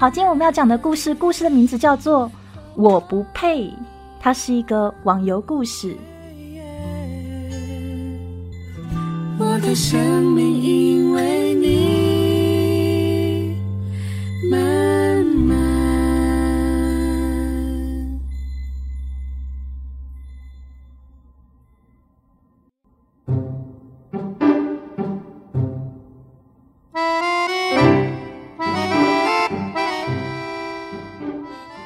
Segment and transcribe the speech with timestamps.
[0.00, 2.26] 好，今天我们要讲的故事，故事的名字叫做
[2.76, 3.64] 《我不配》，
[4.20, 5.96] 它是一个网游故事。
[9.40, 9.98] 我的生
[10.34, 11.68] 命因为你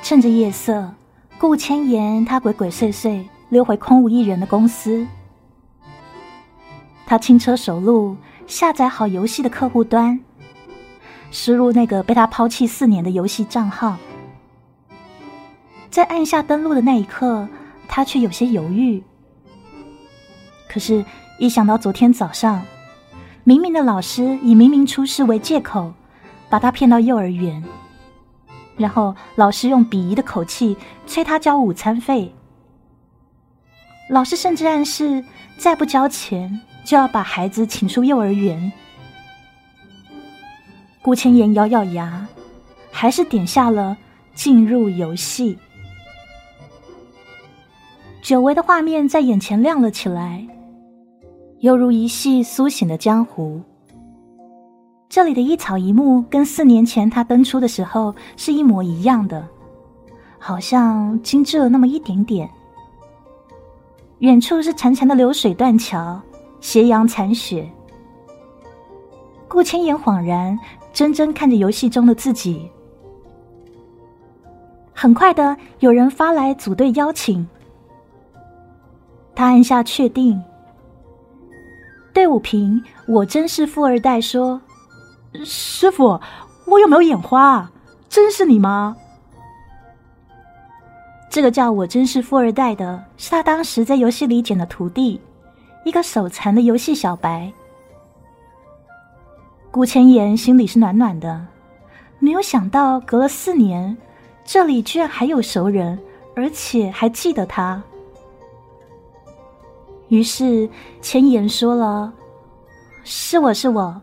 [0.02, 0.92] 趁着夜色，
[1.38, 5.06] 顾千言他鬼鬼祟祟溜回空无一人的公司。
[7.06, 8.16] 他轻车熟路，
[8.48, 10.18] 下载好游戏的客户端，
[11.30, 13.96] 输入那个被他抛弃四年的游戏账号。
[15.88, 17.48] 在按下登录的那一刻，
[17.86, 19.02] 他却有些犹豫。
[20.68, 21.04] 可是，
[21.38, 22.60] 一想到昨天早上，
[23.44, 25.92] 明明的老师以明明出事为借口，
[26.50, 27.62] 把他骗到幼儿园，
[28.76, 30.76] 然后老师用鄙夷的口气
[31.06, 32.34] 催他交午餐费，
[34.10, 35.24] 老师甚至暗示
[35.56, 36.60] 再不交钱。
[36.84, 38.72] 就要把孩子请出幼儿园。
[41.00, 42.26] 顾千言咬咬牙，
[42.90, 43.96] 还是点下了
[44.34, 45.56] 进入游戏。
[48.20, 50.44] 久违的画面在眼前亮了起来，
[51.60, 53.62] 犹如一系苏醒的江湖。
[55.12, 59.46] 这里的一草一木跟四年前他登出的时候是一模一样的，
[60.38, 62.48] 好像精致了那么一点点。
[64.20, 66.18] 远处是潺潺的流水断桥。
[66.62, 67.70] 斜阳残雪，
[69.48, 70.58] 顾千言恍然，
[70.94, 72.70] 怔怔看着游戏中的自己。
[74.94, 77.46] 很快的，有人发来组队邀请，
[79.34, 80.42] 他按下确定。
[82.14, 84.18] 队伍评：我真是富二代。
[84.18, 84.58] 说，
[85.44, 86.20] 师傅，
[86.66, 87.70] 我有没有眼花？
[88.08, 88.96] 真是你吗？
[91.30, 95.20] 这个叫我真是富二代的，是他当时在游戏里捡的徒弟。
[95.84, 97.52] 一个手残的游戏小白，
[99.70, 101.44] 顾千言心里是暖暖的，
[102.20, 103.96] 没有想到隔了四年，
[104.44, 105.98] 这里居然还有熟人，
[106.36, 107.82] 而且还记得他。
[110.08, 110.68] 于是
[111.00, 112.12] 千言说了
[113.02, 114.00] ：“是我是我。”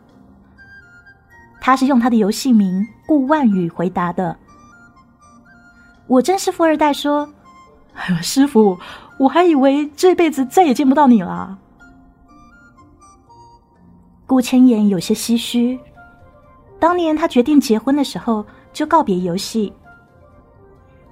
[1.61, 4.35] 他是用他的游戏名顾万宇回答的。
[6.07, 7.29] 我真是富二代，说
[7.93, 8.77] ：“哎 师傅，
[9.19, 11.57] 我还以为这辈子再也见不到你了。”
[14.25, 15.79] 顾千言有些唏嘘，
[16.79, 19.73] 当年他决定结婚的时候就告别游戏。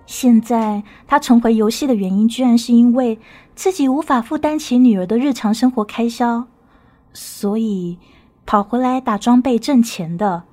[0.06, 3.20] 现在他重回游戏的原因，居然是因为
[3.56, 6.46] 自己无法负担起女儿的日常生活开销，
[7.12, 7.98] 所以
[8.48, 10.44] 跑回来打装备挣钱的。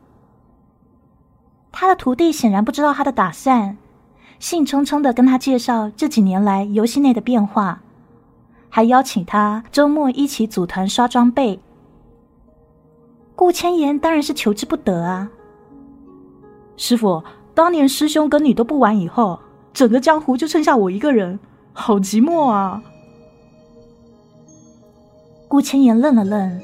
[1.71, 3.77] 他的徒弟显然不知道他的打算，
[4.41, 7.83] 兴冲冲的跟他介绍这几年来游戏内的变化，
[8.69, 11.61] 还邀请他周末一起组团刷装备。
[13.37, 15.31] 顾千言当然是求之不得啊！
[16.77, 17.23] 师傅，
[17.55, 19.39] 当年师兄跟你都不玩以后，
[19.73, 21.39] 整个江湖就剩下我一个人，
[21.73, 22.83] 好寂寞啊！
[25.47, 26.61] 顾千言愣了愣，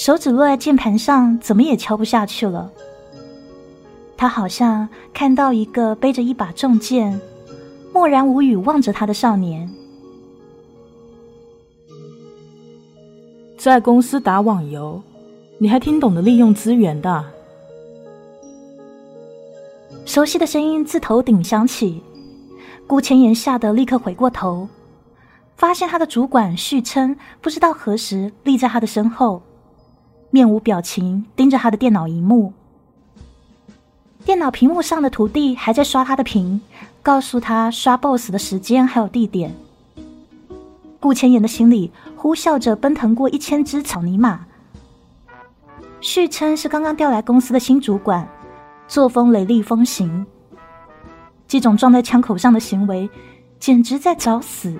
[0.00, 2.72] 手指落在键盘上，怎么也敲不下去了。
[4.16, 7.20] 他好像看到一个背着一把重剑、
[7.92, 9.70] 默然无语望着他的少年，
[13.58, 15.02] 在公司打网游。
[15.58, 17.22] 你还挺懂得利用资源的。
[20.06, 22.02] 熟悉的声音自头顶响起，
[22.86, 24.66] 顾千言吓得立刻回过头，
[25.58, 29.42] 发现他的主管续琛不知道何时立在他的身后，
[30.30, 32.52] 面无表情盯着他的电脑荧幕。
[34.24, 36.60] 电脑屏幕上的徒弟还在刷他的屏，
[37.02, 39.54] 告诉他刷 BOSS 的时间还有地点。
[41.00, 44.46] 顾千言的心里呼啸着奔腾过一千只草泥马。
[46.02, 48.28] 续称是刚刚调来公司的新主管，
[48.86, 50.26] 作风雷厉风行。
[51.48, 53.08] 这种撞在枪口上的行为，
[53.58, 54.78] 简直在找死。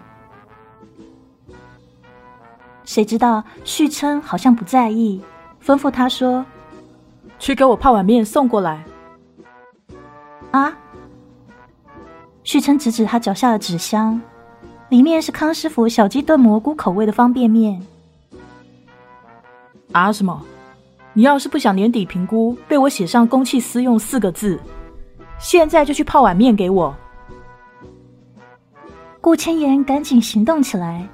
[2.85, 5.23] 谁知道续称好像不在意，
[5.65, 6.45] 吩咐他说
[7.39, 8.85] ：“去给我泡碗面送过来。”
[10.53, 10.77] 啊！
[12.43, 14.21] 旭琛指指他脚下的纸箱，
[14.89, 17.81] 里面是康师傅小鸡炖蘑菇口味的方便面。
[19.93, 20.43] 啊什么？
[21.13, 24.59] 你要是不想年底评估被我写上“公器私用”四个字，
[25.39, 26.95] 现在就去泡碗面给我。
[29.21, 31.07] 顾千言赶紧行动起来，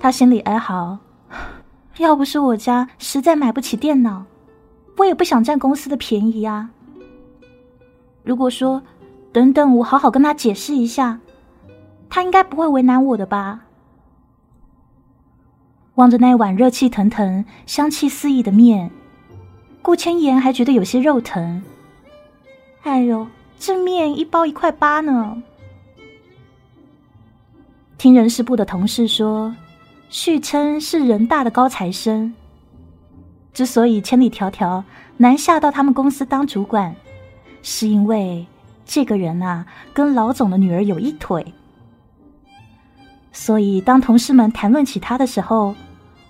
[0.00, 0.98] 他心里哀嚎：
[1.98, 4.24] 要不是我家实在买不起电脑，
[4.96, 6.70] 我也不想占公司的便宜啊。
[8.22, 8.82] 如果说
[9.32, 11.20] 等等，我好好跟他解释一下，
[12.08, 13.60] 他应该不会为难我的吧？
[15.94, 18.90] 望着那碗热气腾腾、香气四溢的面，
[19.80, 21.62] 顾千言还觉得有些肉疼。
[22.82, 23.26] 哎呦，
[23.58, 25.42] 这面一包一块八呢！
[27.96, 29.54] 听人事部的同事说，
[30.08, 32.32] 续琛是人大的高材生，
[33.52, 34.82] 之所以千里迢迢
[35.16, 36.94] 南下到他们公司当主管，
[37.62, 38.46] 是因为
[38.84, 41.44] 这个人啊，跟老总的女儿有一腿。
[43.32, 45.74] 所以当同事们谈论起他的时候，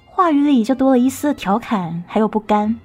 [0.06, 2.78] 话语里就多了一丝调侃，还有不甘。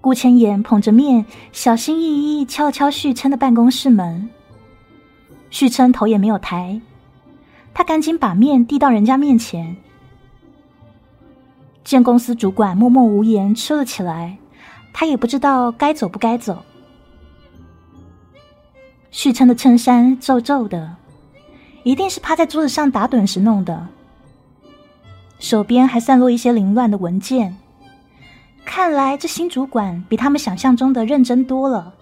[0.00, 4.28] 顾千言捧着面，小心翼翼敲了敲旭琛的办公室门。
[5.50, 6.80] 旭琛头也没有抬，
[7.78, 9.76] 他赶紧把面递到人家面前。
[11.84, 14.36] 见公司主管默默无言吃了起来，
[14.92, 16.64] 他也不知道该走不该走。
[19.12, 20.96] 旭琛的衬衫皱皱的，
[21.84, 23.86] 一定是趴在桌子上打盹时弄的。
[25.38, 27.56] 手边还散落一些凌乱的文件，
[28.64, 31.94] 看来这新主管比他们想象中的认真多了。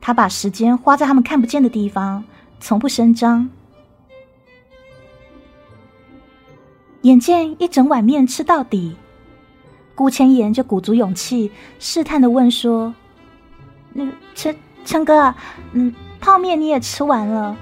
[0.00, 2.24] 他把时间花在他们看不见的地方，
[2.58, 3.50] 从不声张。
[7.04, 8.96] 眼见一整碗面吃到底，
[9.94, 12.94] 顾千言就鼓足勇气，试探的问说
[13.92, 14.56] ：“那个陈
[14.86, 15.34] 陈哥，
[15.72, 17.54] 嗯，泡面你也吃完了，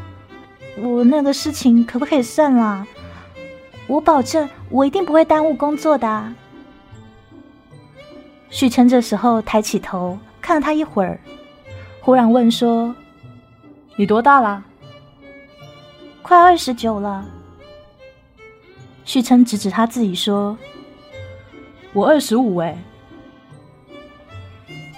[0.78, 2.86] 我那个事情可不可以算了？”
[3.88, 6.32] 我保证，我一定不会耽误工作的。
[8.48, 11.18] 许琛这时候抬起头看了他一会儿，
[12.00, 12.94] 忽然问说
[13.98, 14.64] ：“你多大了
[16.22, 17.26] ？”“快二十九了。”
[19.04, 20.56] 旭琛指指他自己说
[21.92, 22.76] ：“我二十五。”哎，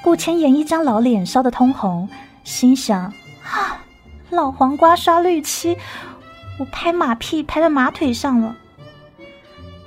[0.02, 2.08] 顾千言一张老脸烧得通红，
[2.44, 3.12] 心想
[3.42, 3.82] ：“啊，
[4.30, 5.76] 老黄瓜刷绿漆，
[6.58, 8.56] 我拍马屁拍在马腿上了。”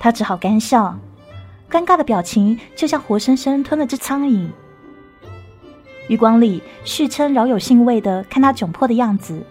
[0.00, 0.98] 他只好干笑，
[1.70, 4.48] 尴尬的表情就像活生生吞了只苍蝇。
[6.08, 9.44] 余光里，旭琛饶有兴味的看他窘迫的样子，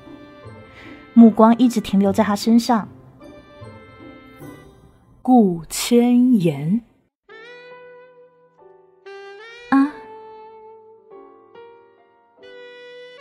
[1.14, 2.90] 目光一直停留在他身上。
[5.28, 6.82] 顾千言，
[9.72, 9.92] 啊！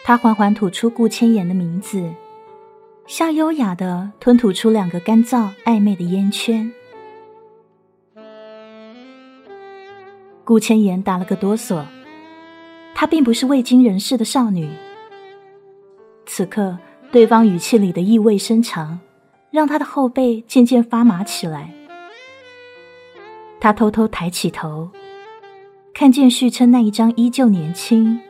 [0.05, 2.09] 他缓缓吐出顾千言的名字，
[3.09, 6.73] 像优雅的吞吐出两个干燥暧昧的烟圈。
[10.45, 11.85] 顾千言打了个哆嗦，
[12.95, 14.71] 她并不是未经人事的少女。
[16.25, 16.79] 此刻，
[17.11, 19.01] 对方语气里的意味深长，
[19.51, 21.73] 让她的后背渐渐发麻起来。
[23.61, 24.89] 他偷偷抬起头，
[25.93, 28.21] 看见旭琛那一张依旧年轻，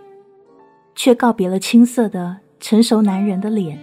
[0.94, 3.78] 却告别了青涩的成熟男人的脸。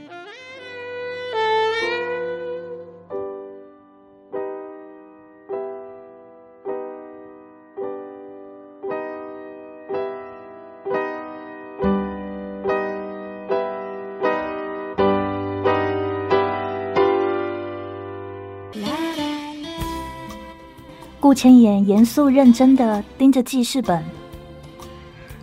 [21.24, 24.04] 顾千言严肃认真的盯着记事本，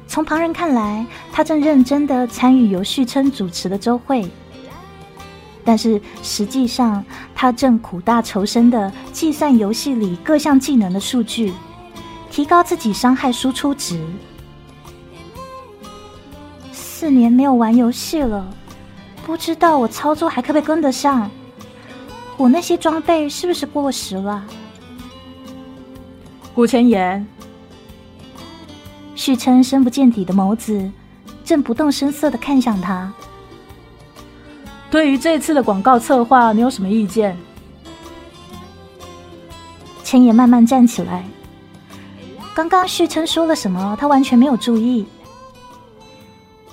[0.07, 4.31] 从旁人看来，他正认真的参与由旭琛主持的周会，
[5.65, 7.03] 但是实际上，
[7.35, 11.51] 他正苦大仇深的计算游戏里各项技能的数据，
[12.31, 13.99] 提高自己伤害输出值。
[16.73, 18.47] 四年没有玩游戏了，
[19.25, 21.31] 不知道我操作还可不可以跟得上？
[22.37, 24.45] 我那些装备是不是过时了？
[26.55, 27.27] 顾千言，
[29.15, 30.91] 旭琛深不见底的眸子
[31.45, 33.13] 正不动声色的看向他。
[34.91, 37.37] 对于这次的广告策划，你有什么意见？
[40.03, 41.25] 千言慢慢站起来。
[42.53, 43.97] 刚刚旭琛说了什么？
[43.99, 45.07] 他完全没有注意。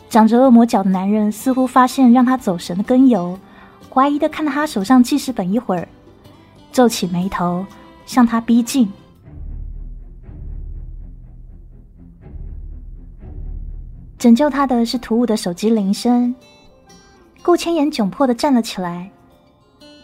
[0.09, 3.37] 长着恶魔角的男人似乎发现让他走神的根由，
[3.93, 5.87] 怀疑的看了他手上记事本一会儿，
[6.71, 7.63] 皱起眉头
[8.07, 8.91] 向他逼近。
[14.19, 16.33] 拯救他的是突兀的手机铃声。
[17.43, 19.09] 顾千言窘迫的站了起来，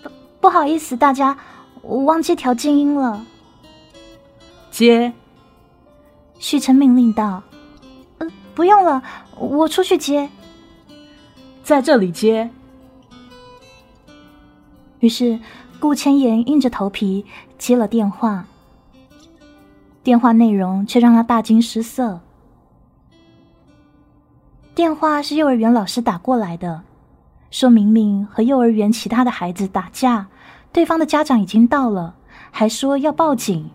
[0.01, 0.09] 不
[0.41, 1.37] 不好意思，大家，
[1.81, 3.25] 我忘记调静音了。
[4.71, 5.11] 接。
[6.39, 7.41] 旭晨命令道
[8.19, 9.01] ：“嗯，不用了，
[9.37, 10.29] 我出去接。”
[11.63, 12.49] 在这里接。
[14.99, 15.39] 于是
[15.79, 17.25] 顾千言硬着头皮
[17.57, 18.45] 接了电话，
[20.03, 22.19] 电话内容却让他大惊失色。
[24.75, 26.81] 电话是幼儿园老师打过来的，
[27.51, 30.25] 说明明和幼儿园其他的孩子打架，
[30.71, 32.15] 对方的家长已经到了，
[32.49, 33.69] 还说要报警。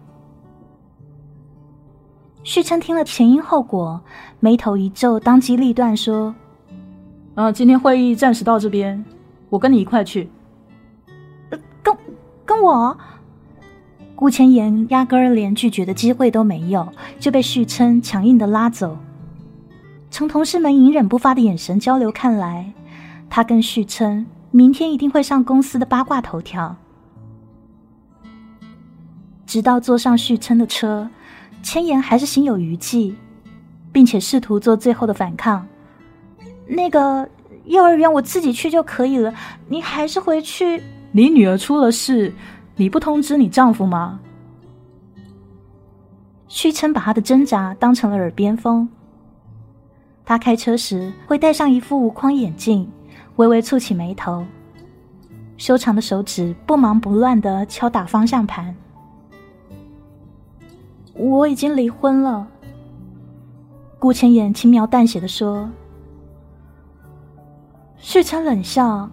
[2.43, 4.01] 旭琛听了前因后果，
[4.41, 6.35] 眉头一皱，当机立断说
[7.37, 9.05] ：“啊，今天会议暂时到这边，
[9.51, 10.29] 我跟你一块去。”
[11.81, 11.97] 跟
[12.45, 12.99] 跟我？
[14.17, 16.89] 顾千言压根儿连拒绝的机会都没有，
[17.21, 18.99] 就被旭琛强硬的拉走。
[20.11, 22.73] 从同事们隐忍不发的眼神交流看来，
[23.29, 26.77] 他跟旭琛明天一定会上公司的八卦头条。
[29.47, 31.11] 直到坐上旭琛的车。
[31.61, 33.17] 千言还是心有余悸，
[33.91, 35.67] 并且试图做最后的反抗。
[36.69, 37.29] 那个
[37.65, 39.35] 幼儿园我自己去就可以了，
[39.67, 40.81] 你还是回去。
[41.11, 42.33] 你女儿出了事，
[42.77, 44.21] 你不通知你丈夫吗？
[46.47, 48.89] 旭琛把他的挣扎当成了耳边风。
[50.29, 52.87] 他开车时会戴上一副无框眼镜，
[53.37, 54.45] 微微蹙起眉头，
[55.57, 58.77] 修长的手指不忙不乱的敲打方向盘。
[61.15, 62.47] 我已经离婚了。
[63.99, 65.67] 顾千言轻描淡写的说。
[67.97, 69.09] 旭琛冷笑：“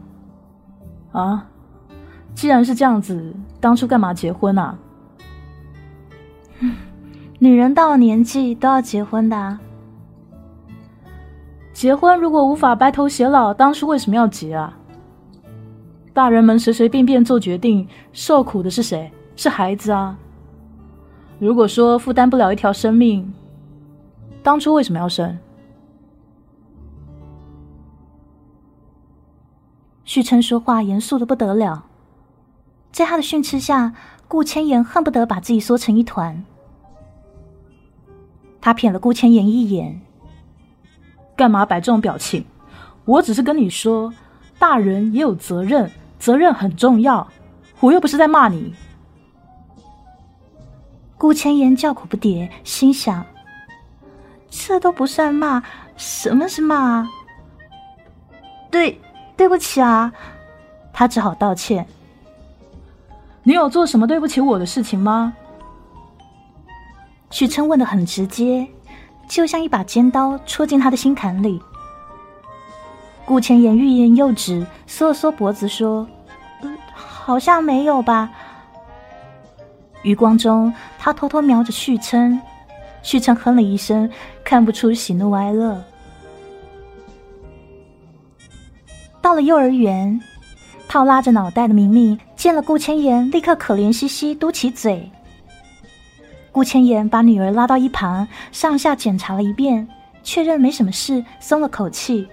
[1.14, 1.48] 啊，
[2.34, 4.78] 既然是这样子，当初干嘛结婚啊
[7.40, 9.60] ？”“女人到了年纪都要结婚的。
[11.86, 14.76] 结婚如果无法白头偕老，当初为什么要结啊？
[16.16, 19.12] 大人们随随便便做决定，受苦的是谁？
[19.36, 20.18] 是孩子啊。”
[21.38, 23.32] 如果说负担不了一条生命，
[24.42, 25.38] 当初为什么要生？
[30.06, 31.86] 旭琛说话严肃的不得了，
[32.92, 33.94] 在他的训斥下，
[34.28, 36.44] 顾千言恨不得把自己缩成一团。
[38.60, 40.02] 他瞥了顾千言一眼，
[41.36, 42.46] 干嘛摆这种表情？
[43.04, 44.14] 我只是跟你说，
[44.58, 47.28] 大人也有责任，责任很重要。
[47.80, 48.74] 我又不是在骂你。
[51.18, 53.26] 顾千言叫苦不迭，心想：
[54.50, 55.62] 这都不算骂，
[55.96, 57.08] 什么是骂？
[58.72, 59.00] 对，
[59.38, 60.12] 对不起啊！
[60.92, 61.86] 他只好道歉。
[63.44, 65.34] 你有做什么对不起我的事情吗？
[67.30, 68.68] 许琛问的很直接，
[69.28, 71.62] 就像一把尖刀戳进他的心坎里。
[73.26, 76.08] 顾千言欲言又止，缩了缩脖子说
[76.62, 78.30] ：“嗯，好像没有吧。”
[80.04, 82.40] 余光中，他偷偷瞄着旭琛，
[83.02, 84.08] 旭琛哼了一声，
[84.44, 85.84] 看不出喜怒哀乐。
[89.22, 90.22] 到了幼儿园，
[90.88, 95.12] 套拉着脑袋的明明见了顾千言，立刻可怜兮兮嘟起嘴。
[96.56, 99.90] 顾千言把女儿拉到一旁，上下检查了一遍，
[100.24, 102.30] 确认没什么事，松了口气。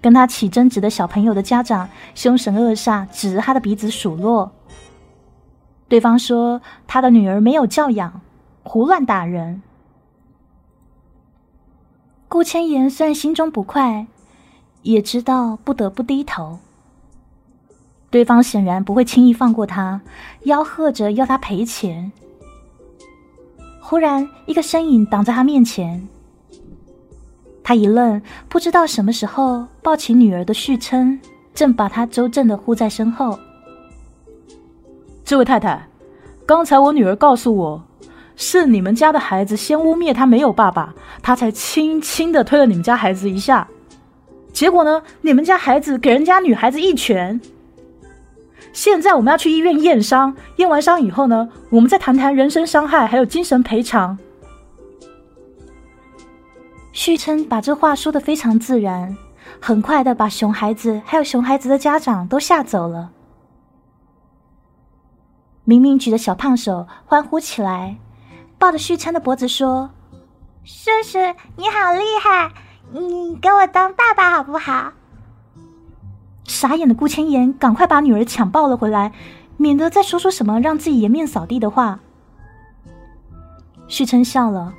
[0.00, 4.50] 跟他起争执的小朋友的家长凶神恶煞，指着他的鼻子数落。
[5.86, 8.22] 对方说他的女儿没有教养，
[8.62, 9.60] 胡乱打人。
[12.26, 14.06] 顾千言虽然心中不快，
[14.80, 16.58] 也知道不得不低头。
[18.08, 20.00] 对方显然不会轻易放过他，
[20.44, 22.12] 吆喝着要他赔钱。
[23.92, 26.08] 忽然，一个身影挡在他面前，
[27.62, 31.20] 他一愣，不知道什么时候抱起女儿的旭琛
[31.52, 33.38] 正把他周正的护在身后。
[35.26, 35.86] 这位太太，
[36.46, 37.84] 刚才我女儿告诉我，
[38.34, 43.68] 是你们家的孩子先污蔑她没有爸爸，她才轻轻的推了你们家孩子一下。
[44.54, 47.38] 结果呢，你们家孩子给人家女孩子一拳。
[48.72, 54.18] 现在我们要去医院验伤，验完伤以后呢，我们再谈谈人身伤害还有精神赔偿。
[56.92, 59.16] 旭琛把这话说的非常自然，
[59.60, 63.10] 很快的把熊孩子还有熊孩子的家长都吓走了。
[65.64, 67.96] 明明举着小胖手欢呼起来，
[68.58, 69.90] 抱着旭琛的脖子说
[70.64, 71.18] ：“叔叔
[71.56, 72.52] 你好厉害，
[72.90, 74.92] 你给我当爸爸好不好？”
[76.44, 79.12] 傻眼的顾千言赶快把女儿抢抱了回来，
[79.56, 82.00] 免得再说出什么让自己颜面扫地的话。
[83.88, 84.74] 旭琛笑了：“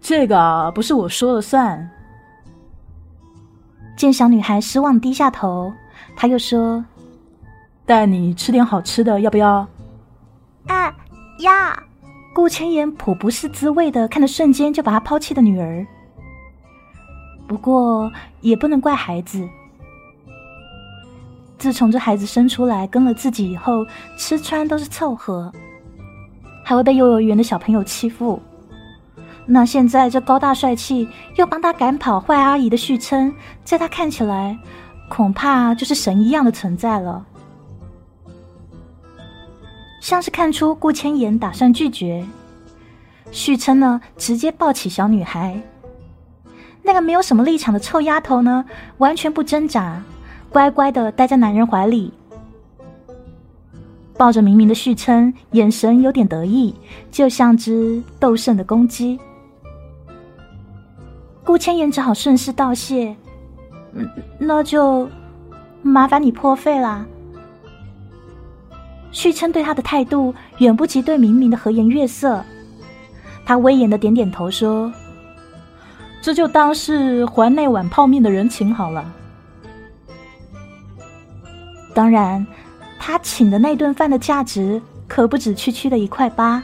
[0.00, 1.90] 这个不是我说了算。”
[3.96, 5.72] 见小女孩失望低下头，
[6.16, 6.84] 他又说。
[7.86, 9.68] 带你吃点好吃的，要不要？
[10.68, 10.90] 啊，
[11.40, 11.52] 要！
[12.34, 15.86] 顾千言颇不是滋味的看着瞬间就把他抛弃的女儿。
[17.46, 19.46] 不过也不能怪孩子，
[21.58, 25.50] 自从这孩子生出来跟了自己以后，吃穿都是凑合，
[26.62, 28.40] 还会被幼儿园的小朋友欺负，
[29.46, 33.32] 那现在这高大帅气又帮他赶跑坏阿姨的旭琛，
[33.64, 34.58] 在他看起来，
[35.08, 37.24] 恐怕就是神一样的存在了。
[40.00, 42.26] 像是看出顾千言打算拒绝，
[43.30, 45.58] 旭琛呢，直接抱起小女孩。
[46.82, 48.66] 那个没有什么立场的臭丫头呢，
[48.98, 50.02] 完全不挣扎，
[50.54, 52.12] 乖乖的待在男人怀里，
[54.16, 56.72] 抱着明明的旭琛，眼神有点得意，
[57.10, 59.18] 就像只斗胜的公鸡。
[61.44, 63.16] 顾千言只好顺势道谢
[63.94, 64.08] ：“嗯，
[64.38, 65.08] 那就
[65.82, 67.04] 麻烦你破费啦。”
[69.10, 72.40] 旭琛对他的态度远不及对明明的和颜悦色，
[73.44, 74.92] 他威严的点点头说。
[76.22, 79.04] 这就当是还那碗泡面的人情好了。
[81.94, 82.44] 当然，
[82.98, 86.62] 他请的那顿饭的价值可不止区区的一块八。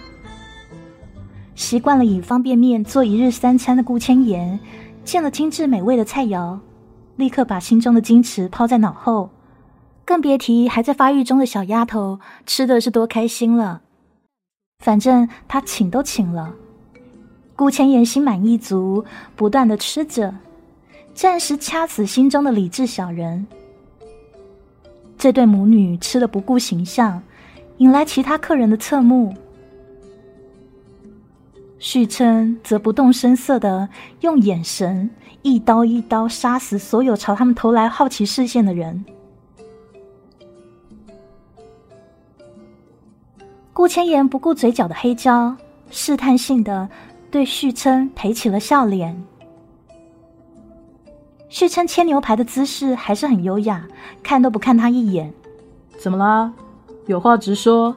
[1.55, 4.59] 习惯了以方便面做一日三餐的顾千言，
[5.05, 6.59] 见了精致美味的菜肴，
[7.17, 9.31] 立刻把心中的矜持抛在脑后，
[10.05, 13.83] 更别提还在发育中的小丫头吃的是多开心了。
[14.83, 16.55] 反正他请都请了。
[17.55, 19.05] 顾千言心满意足，
[19.37, 20.35] 不断的吃着，
[21.13, 23.47] 暂时掐死心中的理智小人。
[25.21, 27.23] 这对母女吃的不顾形象，
[27.77, 29.35] 引来其他客人的侧目。
[31.79, 33.87] 旭琛则不动声色的
[34.21, 35.11] 用眼神
[35.43, 39.05] 一刀一刀杀死所有朝他们投来好奇视线的人。
[43.75, 45.55] 顾千言不顾嘴角的黑胶，
[45.91, 46.89] 试探性的。
[47.31, 49.23] 对旭琛赔起了笑脸。
[51.51, 53.87] 旭琛切牛排的姿势还是很优雅，
[54.23, 55.35] 看都不看他一眼。
[55.99, 56.53] 怎么啦？
[57.07, 57.95] 有话直说。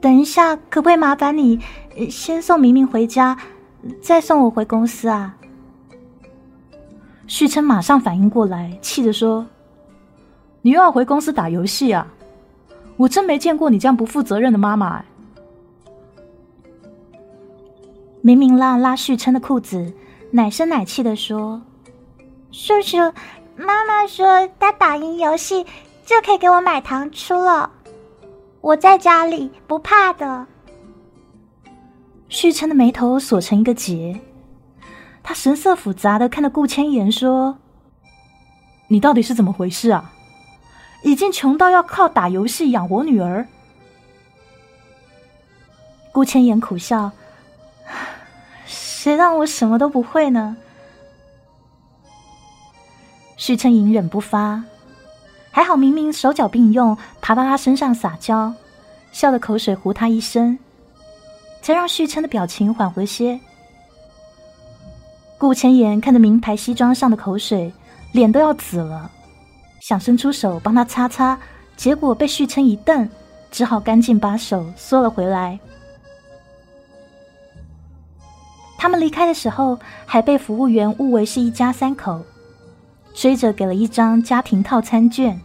[0.00, 1.60] 等一下，可不可以麻烦你
[2.08, 3.36] 先送明明回家，
[4.00, 5.36] 再送我回公司啊？
[7.26, 9.44] 旭琛马上反应过来，气着说
[10.62, 12.06] ：“你又要回公司打游戏啊？
[12.96, 15.04] 我真没见过你这样不负责任的妈妈。”
[18.22, 19.92] 明明拉拉旭琛的裤子，
[20.30, 21.60] 奶声奶气的说
[22.52, 22.98] ：“叔叔，
[23.56, 25.64] 妈妈说他打赢游戏
[26.04, 27.70] 就可以给我买糖吃了。
[28.60, 30.46] 我在家里不怕的。”
[32.28, 34.20] 旭琛的眉头锁成一个结，
[35.22, 37.56] 他神色复杂的看着顾千言说
[38.88, 40.12] ：“你到底是怎么回事啊？
[41.02, 43.48] 已经穷到要靠打游戏养活女儿？”
[46.12, 47.12] 顾千言苦笑。
[48.66, 50.56] 谁让我什么都不会呢？
[53.44, 54.62] 徐成隐忍不发，
[55.50, 58.54] 还好明明手脚并用，爬到他身上撒娇，
[59.10, 60.56] 笑的口水糊他一身，
[61.60, 63.40] 才让旭琛的表情缓和些。
[65.38, 67.72] 顾千言看着名牌西装上的口水，
[68.12, 69.10] 脸都要紫了，
[69.80, 71.36] 想伸出手帮他擦擦，
[71.76, 73.08] 结果被旭琛一瞪，
[73.50, 75.58] 只好赶紧把手缩了回来。
[78.78, 79.76] 他们离开的时候，
[80.06, 82.24] 还被服务员误为是一家三口，
[83.14, 85.40] 追着给了一张家庭套餐券。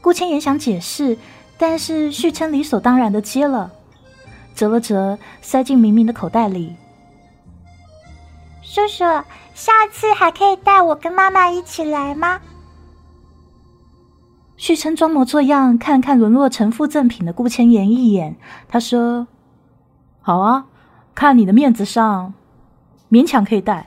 [0.00, 1.16] 顾千言想解释，
[1.56, 3.70] 但是旭琛理所当然的接了，
[4.54, 6.74] 折了折，塞进明明的口袋里。
[8.62, 9.04] 叔叔，
[9.54, 12.40] 下次还可以带我跟妈妈一起来吗？
[14.56, 18.36] 旭琛装模作样看看沦落成附赠品的顾千言一眼，
[18.68, 19.26] 他说
[20.22, 20.66] ：“好啊。”
[21.14, 22.32] 看你的面子上，
[23.10, 23.86] 勉强可以带。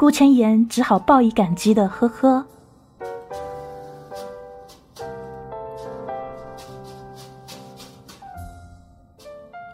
[0.00, 2.46] 顾千言只好报以感激的呵呵。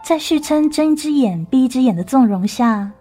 [0.03, 2.91] 在旭琛睁一只眼闭一只眼的纵容下，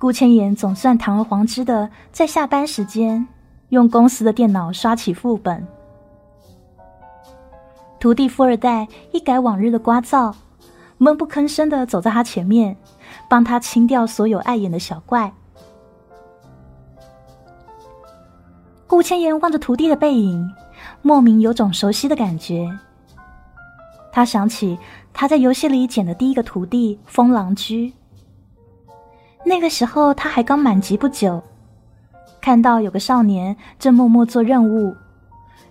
[0.00, 3.24] 顾千言总算堂而皇之的在下班时间
[3.68, 5.64] 用公司的电脑刷起副本。
[8.00, 10.34] 徒弟富二代一改往日的聒噪。
[10.98, 12.76] 闷不吭声的走在他前面，
[13.28, 15.32] 帮他清掉所有碍眼的小怪。
[18.92, 20.52] 顾千言望着徒弟的背影，
[21.00, 22.70] 莫名有种熟悉的感觉。
[24.12, 24.78] 他想起
[25.14, 27.90] 他在游戏里捡的第一个徒弟风狼居，
[29.46, 31.42] 那个时候他还刚满级不久，
[32.38, 34.94] 看到有个少年正默默做任务，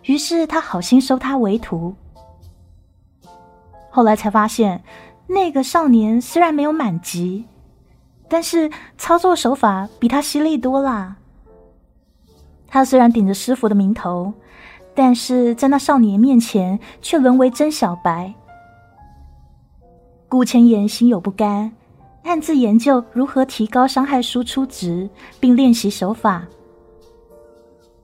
[0.05, 1.93] 于是他好心收他为徒。
[3.91, 4.83] 后来才发现。
[5.27, 7.45] 那个少年虽然没有满级，
[8.27, 11.17] 但是操作手法比他犀利多啦。
[12.71, 14.33] 他虽然顶着师傅的名头，
[14.95, 18.33] 但是在那少年面前却沦为真小白。
[20.29, 21.69] 顾千言心有不甘，
[22.23, 26.47] 暗自研究如何提高伤害输出值，并练习手法。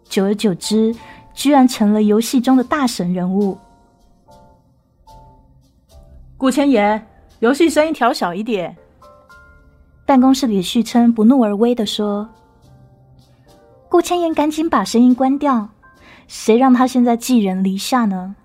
[0.04, 0.94] 久而久之，
[1.34, 3.58] 居然成了游戏中的大神人物。
[6.36, 7.08] 顾千言，
[7.40, 8.76] 游戏声音调小一点。
[10.06, 12.28] 办公室里的旭琛不怒而威的说
[13.90, 15.70] ：“顾千言，赶紧把声音关掉，
[16.28, 18.36] 谁让他现在寄人篱下呢？”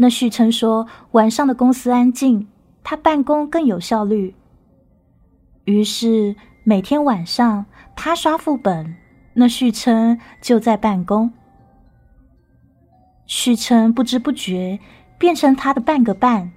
[0.00, 2.48] 那旭琛说：“晚上的公司安静，
[2.84, 4.34] 他办公更有效率。”
[5.66, 8.96] 于是每天晚上他刷副本，
[9.34, 11.32] 那旭琛就在办公。
[13.26, 14.78] 旭琛不知不觉
[15.18, 16.50] 变成他的半个半。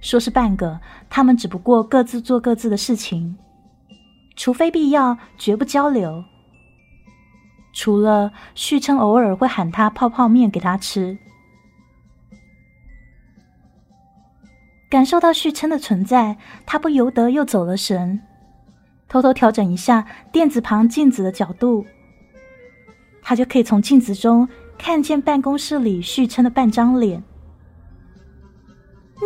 [0.00, 3.38] 说是半个，他们只不过各自做各自的事情，
[4.36, 6.24] 除非必要，绝不交流。
[7.72, 11.18] 除了旭琛偶尔会喊他泡泡面给他吃。
[14.88, 18.20] 感受到旭琛的存在，他不由得又走了神，
[19.08, 21.84] 偷偷调整一下垫子旁镜子的角度，
[23.20, 27.24] 他就可以从镜子中看见办公室里旭琛的半张脸。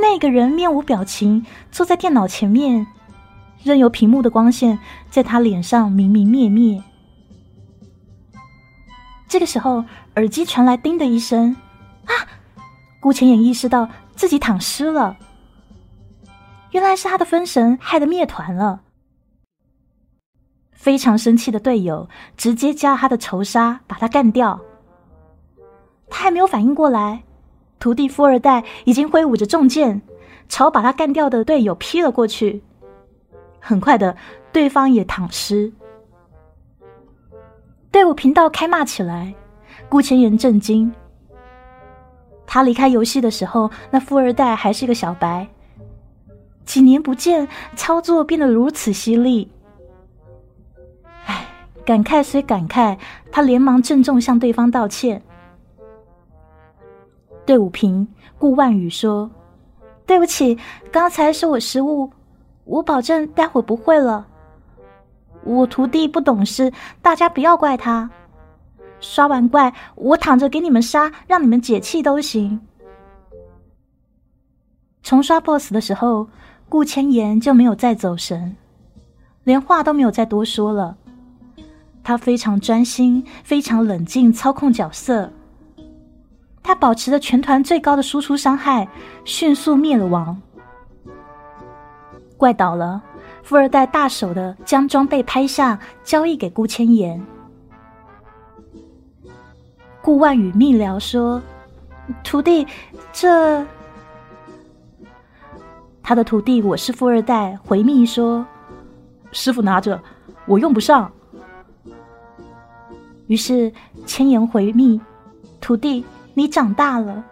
[0.00, 2.86] 那个人面无表情坐在电脑前面，
[3.62, 4.78] 任由屏幕的光线
[5.10, 6.82] 在他脸上明明灭灭。
[9.28, 9.84] 这个时候，
[10.16, 11.54] 耳机传来“叮”的一声，
[12.06, 12.12] 啊！
[12.98, 15.16] 顾浅眼意识到自己躺尸了。
[16.70, 18.80] 原来是他的分神害得灭团了，
[20.72, 24.60] 非常生气的队友直接加他的仇杀，把他干掉。
[26.08, 27.22] 他还没有反应过来，
[27.78, 30.00] 徒弟富二代已经挥舞着重剑，
[30.48, 32.62] 朝把他干掉的队友劈了过去。
[33.60, 34.16] 很快的，
[34.52, 35.72] 对方也躺尸。
[37.90, 39.34] 队伍频道开骂起来，
[39.88, 40.92] 顾千言震惊。
[42.46, 45.46] 他离开游戏的时候，那富二代还是个小白。
[46.64, 49.50] 几年不见，操作变得如此犀利。
[51.24, 51.46] 唉，
[51.84, 52.98] 感慨虽感慨，
[53.32, 55.22] 他连忙郑重向对方道歉。
[57.46, 58.06] 队伍平
[58.38, 59.30] 顾万宇说
[60.04, 60.58] ：“对不起，
[60.92, 62.10] 刚才是我失误，
[62.68, 64.26] 我保证待会不会了。
[65.42, 68.08] 我徒弟不懂事，大家不要怪他。
[69.00, 72.60] 刷完怪，我躺着给你们杀，让你们解气都行。
[75.02, 76.28] 重刷 BOSS 的时候。”
[76.70, 78.54] 顾千言就没有再走神，
[79.44, 80.98] 连话都没有再多说了。
[82.04, 85.32] 他非常专心，非常冷静，操控角色。
[86.62, 88.86] 他保持着全团最高的输出伤害，
[89.24, 90.38] 迅速灭了王。
[92.38, 93.02] 怪倒了，
[93.42, 97.20] 富二代大手的将装备拍下，交易给顾千言。
[100.00, 101.42] 顾万宇密聊说
[102.22, 102.64] ：“徒弟，
[103.12, 103.66] 这……”
[106.00, 108.46] 他的徒弟我是富二代，回密说
[109.32, 110.00] ：“师傅拿着，
[110.46, 111.10] 我用不上。”
[113.26, 113.70] 于是
[114.06, 114.98] 千言回密
[115.60, 117.22] ：“徒弟，你长大了。”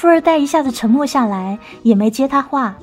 [0.00, 2.74] 富二代一下子沉默下来，也没接他话，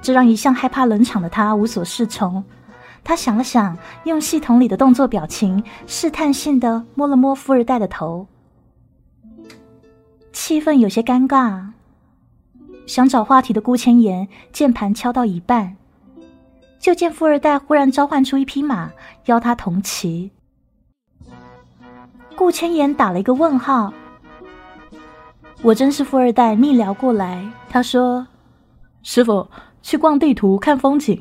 [0.00, 2.42] 这让一向害怕冷场的他无所适从。
[3.04, 8.26] 他想了想，用系统里的动作表情试探性的摸了摸富二代的头，
[10.32, 11.66] 气氛有些尴尬。
[12.86, 15.76] 想找话题的顾千言，键盘敲到一半，
[16.80, 18.90] 就见富二代忽然召唤出一匹马，
[19.26, 20.30] 邀他同骑。
[22.34, 23.92] 顾千言打了一个问号。
[25.62, 28.26] 我真是富二代密聊过来，他说
[29.02, 29.48] ：“师傅，
[29.82, 31.20] 去逛地图看风景。”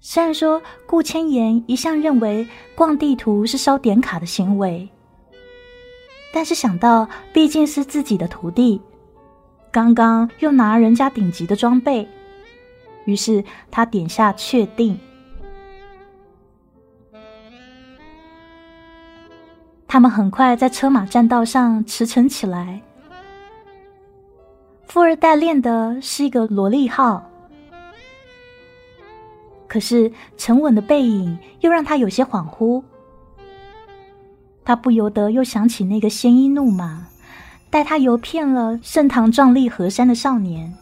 [0.00, 4.88] 虽然说顾千言一向认为逛地图是烧点卡的行为，
[6.32, 8.80] 但是想到毕竟是自己的徒弟。
[9.70, 12.08] 刚刚又拿人家顶级的装备，
[13.06, 14.98] 于是他点下确定。
[19.94, 22.80] 他们很快在车马栈道上驰骋起来。
[24.88, 27.30] 富二代练的是一个萝莉号，
[29.68, 32.82] 可是沉稳的背影又让他有些恍惚。
[34.64, 37.06] 他不由得又想起那个鲜衣怒马。
[37.70, 40.74] 带他游遍了盛唐壮丽河山的少年，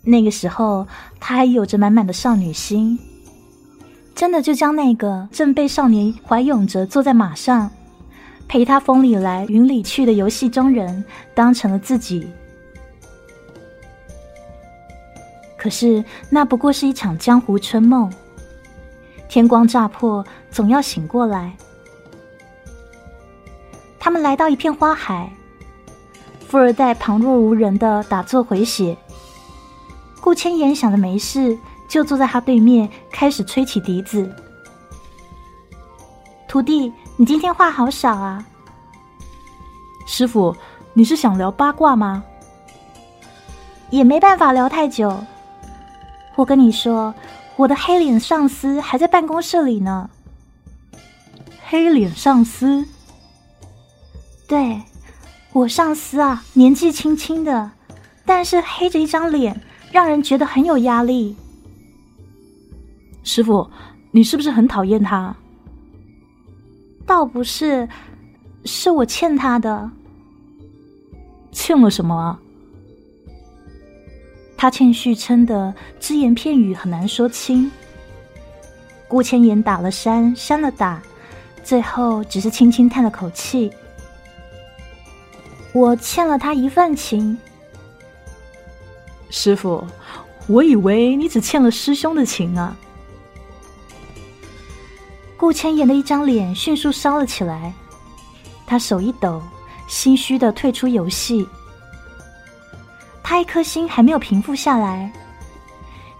[0.00, 0.88] 那个时候
[1.20, 2.98] 他还有着满满的少女心，
[4.18, 7.70] 真的就将那个正被少年怀拥着坐在马上，
[8.48, 11.04] 陪他风里来云里去的游戏中人
[11.36, 12.28] 当成了自己。
[15.56, 18.12] 可是那不过是一场江湖春梦，
[19.28, 21.56] 天光乍破，总要醒过来。
[24.00, 25.30] 他们来到一片花海，
[26.48, 28.96] 富二代旁若无人的打坐回血。
[30.20, 31.56] 顾千言想着没事，
[31.88, 34.30] 就坐在他对面开始吹起笛子。
[36.46, 38.44] 徒弟，你今天话好少啊！
[40.06, 40.56] 师傅，
[40.94, 42.22] 你是想聊八卦吗？
[43.90, 45.24] 也没办法聊太久。
[46.36, 47.14] 我跟你说，
[47.56, 50.08] 我的黑脸上司还在办公室里呢。
[51.66, 52.86] 黑脸上司？
[54.46, 54.82] 对，
[55.52, 57.70] 我上司啊，年纪轻轻的，
[58.24, 59.60] 但是黑着一张脸，
[59.92, 61.36] 让人觉得很有压力。
[63.28, 63.68] 师傅，
[64.10, 65.36] 你是不是很讨厌他？
[67.04, 67.86] 倒不是，
[68.64, 69.90] 是我欠他的。
[71.52, 72.40] 欠了什么啊？
[74.56, 77.70] 他欠旭琛的只言片语很难说清。
[79.06, 81.02] 顾千言打了删，删了打，
[81.62, 83.70] 最后只是轻轻叹了口气。
[85.74, 87.36] 我欠了他一份情。
[89.28, 89.86] 师傅，
[90.46, 92.74] 我以为你只欠了师兄的情啊。
[95.38, 97.72] 顾千言的一张脸迅速烧了起来，
[98.66, 99.40] 他手一抖。
[99.86, 101.48] 心虚的退出游戏，
[103.22, 105.10] 他一颗心还没有平复下来，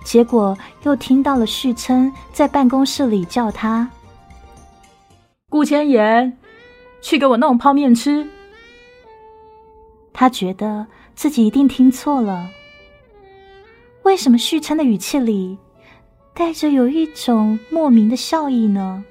[0.03, 3.87] 结果又听到了旭琛在办公室里叫他
[5.53, 6.39] ：“顾千言，
[7.03, 8.27] 去给我弄泡面吃。”
[10.15, 12.49] 他觉得自己一定听错了，
[14.05, 15.59] 为什么旭琛的语气里
[16.33, 19.05] 带着有一种莫名的笑意呢